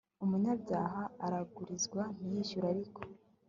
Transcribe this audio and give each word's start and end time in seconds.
Umunyabyaha 0.23 1.01
aragurizwa 1.25 2.01
ntiyishyure 2.17 2.65
Ariko 2.73 2.99